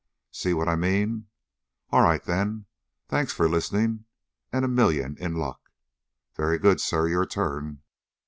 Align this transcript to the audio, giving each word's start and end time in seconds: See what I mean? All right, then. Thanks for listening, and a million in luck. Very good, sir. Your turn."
See 0.31 0.55
what 0.55 0.67
I 0.67 0.75
mean? 0.75 1.27
All 1.91 2.01
right, 2.01 2.23
then. 2.23 2.65
Thanks 3.07 3.33
for 3.33 3.47
listening, 3.47 4.05
and 4.51 4.65
a 4.65 4.67
million 4.67 5.15
in 5.19 5.35
luck. 5.35 5.69
Very 6.33 6.57
good, 6.57 6.81
sir. 6.81 7.07
Your 7.07 7.27
turn." 7.27 7.83